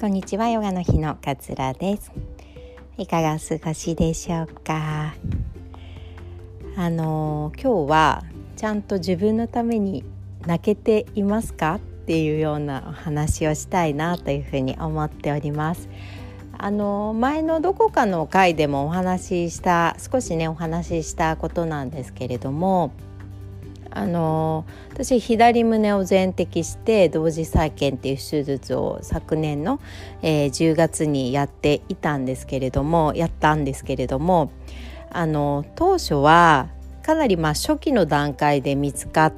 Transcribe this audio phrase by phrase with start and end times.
[0.00, 2.10] こんにちはヨガの日のかつらです。
[2.96, 5.14] いかがお過ごしでしょうか？
[6.74, 8.22] あの今日は
[8.56, 10.02] ちゃんと自分のために
[10.46, 11.74] 泣けていますか？
[11.74, 15.86] っていうようなお話をしたいなというふうに思っております。
[16.56, 22.92] あの前のどこかの回でもお話しした少しねお話ししたことなんですけれども
[23.92, 29.80] あの私左胸を全摘して同時再建っていう手術を昨年の、
[30.22, 34.52] えー、10月にやっていたんですけれどもやったんですけれども
[35.10, 36.68] あの当初は
[37.02, 39.32] かなりまあ初期の段階で見つかっ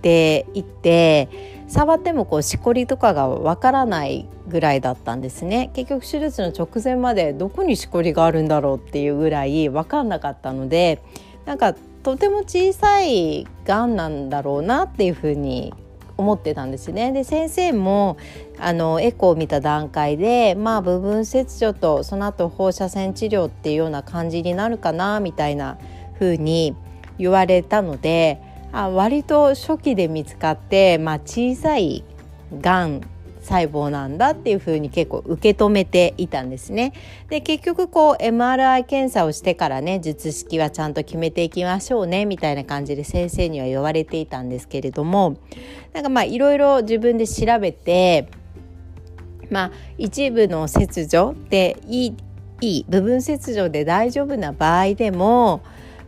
[0.00, 1.28] ていて
[1.68, 5.70] 触ってもこうしこりとかがわからないぐらいだったんですね。
[5.74, 11.00] 結局手術の直前までどこにしこりがあるんだろうっていうぐらい分かんなかったので
[11.46, 15.72] なんかとても小さいがんなんだろうなっていうふうに
[16.16, 17.12] 思ってたんですね。
[17.12, 18.16] で先生も
[18.58, 25.78] あのエコーを見た段階でまあ部分切除とその後放射線治療っていうような感じになるかなみたいな
[26.18, 26.74] 風に
[27.18, 28.40] 言われたので
[28.72, 32.04] あ割と初期で見つかって、まあ、小さい
[32.60, 33.00] がん
[33.42, 36.92] 細胞なんだっていうふうに結構受け止めていたんですね。
[37.28, 45.36] で結局こう MRI 検査をしてからね術式はちゃんと決めていきましょうねみたいな感じで先生には言われていたんですけれども
[45.92, 48.28] なんかまあいろいろ自分で調べて
[49.50, 52.16] まあ一部の切除でいい
[52.62, 55.64] いい部分切除で大丈夫な場合でも、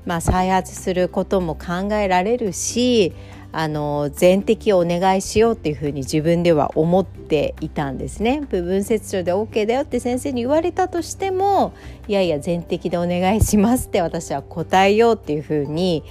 [0.06, 3.12] まあ、再発することも考えられるし
[3.56, 11.72] あの全摘をお願いしようっていうふうに自分では思っていたんですね部分切除で OK だよって先生に言われたとしても
[12.08, 16.02] いやいや全摘でお願いしますって私は答えようっていうふうに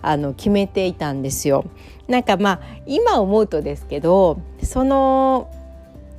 [0.00, 1.64] あの決めていたんですよ。
[2.06, 5.50] なんかまあ今思うとですけどその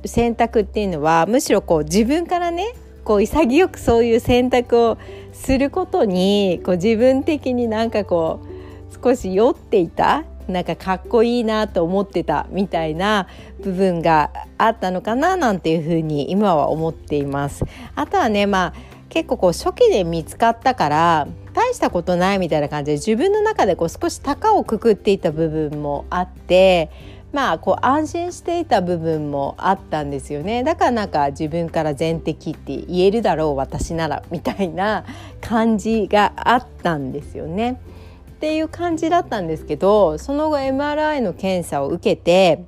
[0.04, 4.98] 選択っていうのはむしろこう自分からねこう潔くそういう選択を
[5.32, 13.28] することにこう自分的になんかこう少し酔っていたなんかかっこいいなと思ってたみたいな
[13.62, 17.64] 部分があったのかななんていうふうに今は思っています。
[17.94, 26.90] あとはねまあ結構こう初期で見つかったから大したことないみたいな感じで自分の中でこう少し高をくくっていた部分もあって
[27.32, 35.04] まあこう安心していた部分もあったんですよねだからなんか自分から全摘って言えるだろう私ならみたいな
[35.40, 37.80] 感じがあったんですよね。
[38.34, 42.64] っていう感じだったんですけどその後 MRI の検査を受けて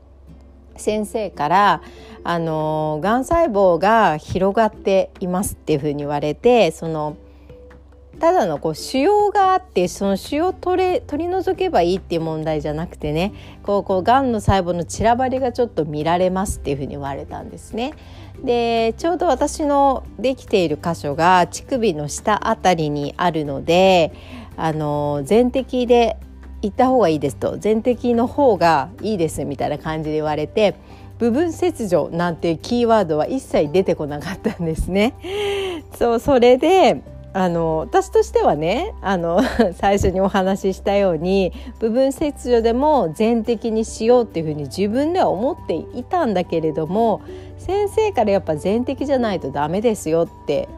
[0.77, 1.83] 先生から
[2.23, 7.17] あのがん細胞が広がっていますっていうふうに言われてその
[8.19, 17.93] ただのこう腫瘍があってその腫瘍を取れ取り除けばいいっていう問題じゃなくてねこうこうがんの細胞の散らばりがちょっと見られますっていうふうに言われたんですね。
[18.43, 24.13] でちょうど私のできている箇所が乳首の下あたりにあるので
[24.57, 26.17] あの全摘で
[26.63, 30.75] 行った方がいいですと全摘の方がいいですみたいな感じで言われて
[31.19, 35.15] 部分切除なんてキーワードは一切出てこなかったんですね。
[35.97, 37.03] そうそれで
[37.33, 39.41] あの私としてはねあの
[39.77, 47.21] 最初にお話ししたように部分切除でも全摘にしようっていうふうに自分では思っていたんだけれども
[47.59, 50.69] 先生からやっぱ全摘じゃないとダメですよって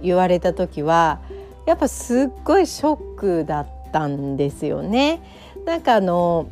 [0.00, 1.18] 言われた時は
[1.66, 5.20] やっぱすっごいショックだったんですよね。
[5.66, 6.48] なんかあの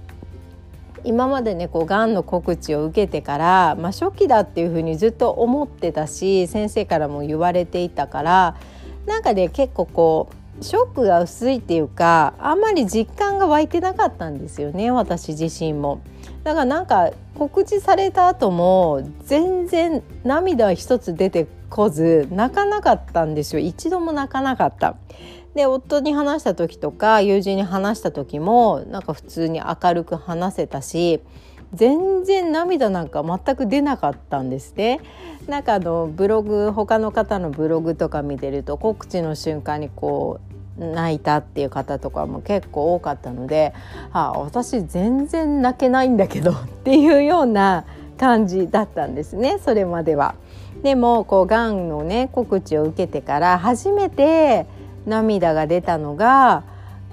[1.04, 8.56] 今までねこうがんの告知を受けてから、まあ、初期だっていうふうにずっと思ってたし先生からも言われていたから
[9.06, 10.28] なんかね結構こ
[10.60, 16.00] うショックが薄いっていうかあんまり実感が湧いてなかったんですよね私自身も。
[16.42, 24.94] だからなんか告知された後も全然涙一つ出てこず泣かなかったんですよ一度も泣かなかった。
[25.56, 31.21] で夫に話した時とか友人に話した時もなんか普通に明るく話せたし
[31.72, 35.00] 全然涙なんか全く出なかったんですね。
[35.48, 40.38] なんかあのブログ他の方のブログとか見てると告知の瞬間にこ
[40.78, 43.74] う泣いたっていう方とかも結構多かったので
[44.12, 47.84] あ私全然泣けないんだけどっていうような
[48.16, 50.36] 感じだったんですねそれまでは。
[50.84, 54.66] でもこうがんのね告知を受けてから初めて
[55.07, 56.63] 涙が出たのが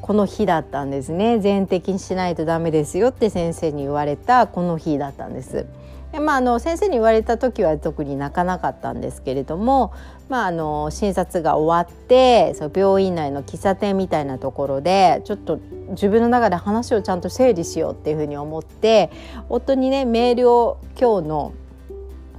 [0.01, 5.65] この日だったんですね全摘しないとダメですよって先生に言われたこの日だったんです。
[6.12, 9.94] でまあ、あの先生に言われた時は特に泣かなかったんですけれども、
[10.27, 19.09] まあ、あの診察が終わってそう病院内の喫茶店みたいなところでちょっと自分の中で話をちゃんと整理しようっていうふうに思って
[19.47, 21.53] 夫にねメールを今日の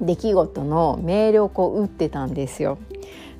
[0.00, 2.78] 出来事のメールをこう打ってたんですよ。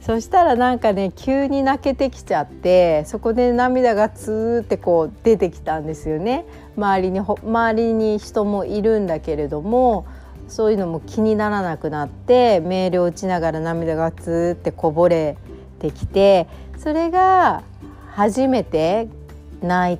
[0.01, 6.45] そしたらなんかね急に泣けてきちゃってそこで涙がツーってこう出てきたんですよね
[6.77, 10.05] 周りに周りに人もいるんだけれども
[10.49, 15.37] そういうのも気にならなくなってメールを打ちながら涙がツーってこぼれ
[15.79, 17.63] てきてそれが
[18.11, 19.09] 初めて
[19.63, 19.99] 泣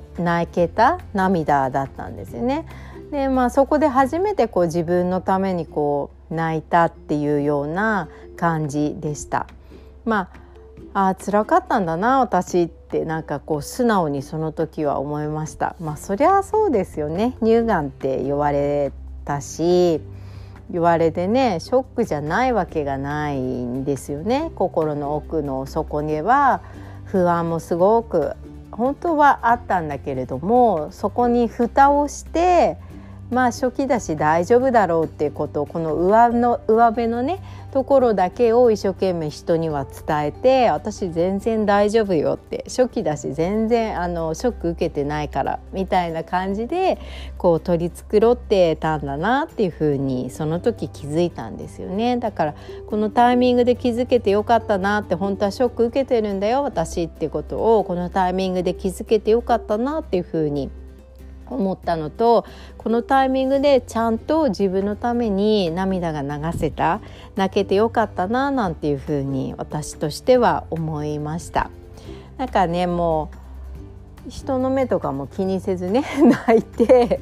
[0.51, 2.65] けた涙だったんですよね。
[3.13, 9.45] でまあそこで初めてこう自分のためにこう泣いたっていうような感じでした。
[10.03, 10.31] ま
[10.93, 15.75] ああ辛かったんだな私ってなんかこう素直にその時は思いました。
[15.79, 17.37] まあそりゃそうですよね。
[17.39, 18.91] 乳がんって言われ
[19.25, 20.01] たし
[20.71, 24.51] 言われてねショックじゃないわけがないんですよね。
[24.55, 26.61] 心の奥の底には。
[27.05, 28.31] 不安もすごく
[28.71, 32.77] 本当はあったんだけれどもそこに蓋をして
[33.33, 37.41] まあ初期だし大丈夫だろうっていうことをこの上の上辺のね
[37.73, 46.99] ところだけを一生懸命人には伝えて私全然大丈夫よって初期だし全然あのショック受けてないからみたいな感じで
[47.39, 52.17] こう取り繕ってたんだなっていうふうにその時気づいたんですよね。
[52.17, 52.55] だから
[52.85, 60.69] このタイミングで気づけてよかったなって本当はショック受けてるんだよ私っていうことをこのタイミングで気づけてよかったなっていうふうに
[61.49, 62.45] 思ったのと
[62.77, 67.01] このタイミングでちゃんと自分のために涙が流せた
[67.35, 71.69] 泣けてよかったななんていうふうに私としては思いました。
[72.37, 73.29] なんかねも
[74.27, 76.03] う人の目とかも気にせずね
[76.47, 77.19] 泣いて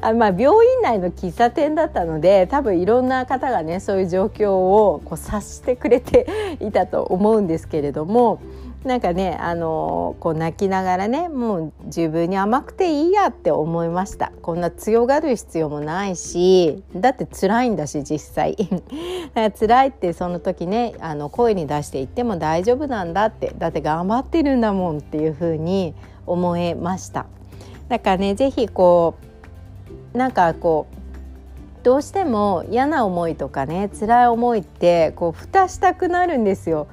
[0.00, 8.40] あまあ病院内の喫茶店だったので多分いろんな方がねそういう状況をこう察してくれていたと思うんですけれども
[8.84, 14.32] なんかねあのこう泣きながらねもう自分に甘くていいやって思いました。
[14.42, 18.56] こんな強がる必要もないしだって辛いんだし実際。
[19.58, 25.94] 辛いってその時ねあの声に出して言っても大丈夫なんだってだって頑張ってるんだもんっていう風に
[26.26, 27.26] 思えました。
[27.88, 29.14] だからね是非こ
[30.14, 36.88] うなんかこうどうしても嫌な思いとかね辛い思いってこう蓋したくなるんですよ。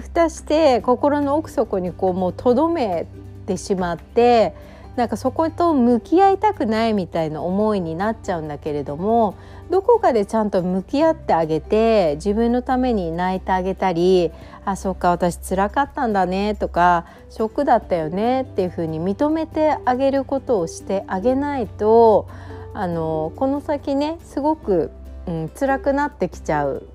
[0.00, 3.06] 蓋して心の奥底にこうもうとどめ
[3.46, 4.54] てしまって
[4.96, 9.36] なんかそこと向き合いたくないみたいな思いになっちゃうんだけれども
[9.70, 14.30] どこかでちゃんと向き合ってあげて自分のために泣いてあげたり
[14.64, 22.28] 「あそっか私つらかったんだね」とか「ショックだったよね」っていうふうに認めてあげることをしてあげないと
[22.72, 24.90] あのこの先ねすごく、
[25.26, 26.86] うん、辛くなってきちゃう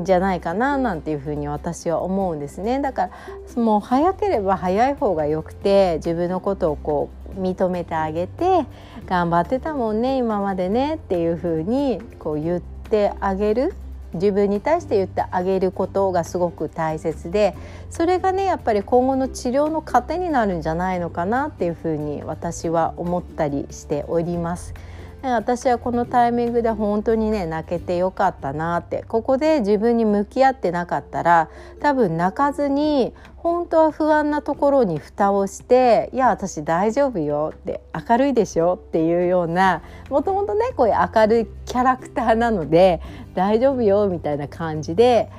[0.00, 3.10] じゃないかななんていうふに私は思うんですねだか
[3.56, 8.64] らもう早ければ早い方がよくて自分のことをこう認めてあげて
[9.06, 13.74] 頑張ってたもんね今までねっていうふうにこう言ってあげる
[14.14, 17.56] 自分に対して言ってあげることがすごく大切で
[17.90, 24.74] それがねやっぱり今後の治療の糧になるんじゃないのかなっていうふうに私は思ったりしております。
[25.22, 29.04] 私はこのタイミングで本当にね泣けてよかったなって。
[29.06, 31.48] ここで自分に向き合ってなかったら
[31.80, 43.00] 多分泣かずに本当は不安なところに蓋をして「いや私大丈夫よ」って「明るいでしょ」っていうようなもともとねこういう明るいキャラクターなので
[43.34, 45.30] 「大丈夫よ」みたいな感じで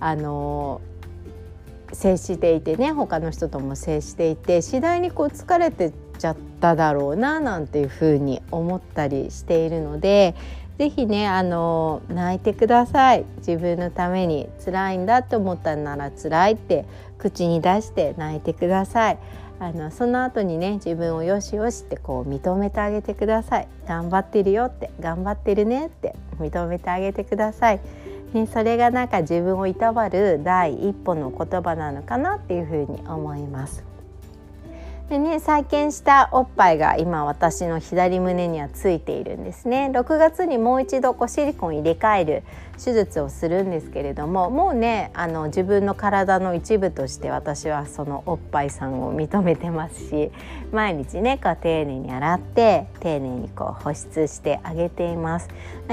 [0.00, 0.80] あの
[1.92, 10.34] 接していてね他の人とも接していて次第にこう疲れてちゃっただろうななんていうふうに思ったりしているので
[10.78, 13.24] 是非ねあの泣いてください。
[13.38, 16.84] 自分のために辛いんだって思ったなら辛いって
[17.18, 19.18] 口に出して泣いてください。
[19.60, 23.68] あのその後にね自分をよしよしってこう認めてあげてください。
[23.88, 27.80] 頑張ってるよって頑張ってるねって認めてあげてください、
[28.32, 33.97] ね、それがなんか自分をいたわる第一歩の言葉なのかなっていうふうに思います。
[35.08, 39.90] でね再建したおっぱいが今私の左胸にはついているんですね。
[39.94, 42.42] 6月にもう一度こうシリコン入れ替える
[42.82, 50.30] 手術をするんですけれどももうねあの自分の体の一部として私はそのおっぱいさんを認めてますし
[50.72, 55.48] 毎日ねこう丁寧に洗って丁寧にこう保湿してあげています。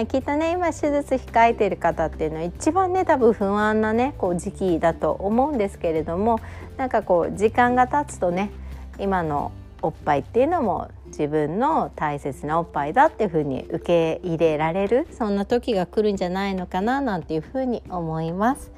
[0.10, 6.41] きっとね今手術控えてる方っていうのは一番ね多分不安なねこう時期だと思うんですけれども
[6.75, 8.51] なんかこう時間が経つとね
[9.00, 18.72] 今のおっぱいっていうのも自分の大切なおっぱいだっていうふうに受け入れられるそんな時が来るんじゃないのかななんていうふうに思います。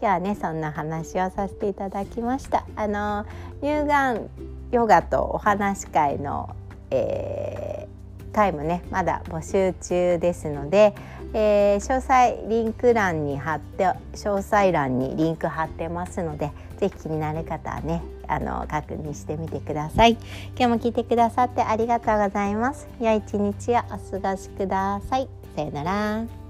[0.00, 2.64] 今日はねそんな話をさせていただきました。
[2.76, 3.24] あの
[3.60, 4.28] 乳がん
[4.70, 6.54] ヨガとお話会の、
[6.90, 7.86] え
[8.32, 10.94] 回もねまだ募集中ですので、
[11.34, 20.12] えー、詳細リンク欄に貼って詳細欄にリンク貼ってますのでぜひ気になる方はねあの確認してみてください。
[20.12, 20.20] 今
[20.58, 22.86] 日も聞いてくださってありがとうございます。
[23.00, 25.28] 良い一日をお過ごしください。
[25.54, 26.41] さようなら。